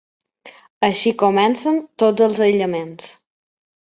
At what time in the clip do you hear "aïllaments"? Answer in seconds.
2.47-3.13